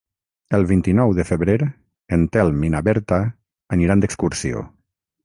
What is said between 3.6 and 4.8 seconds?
aniran d'excursió.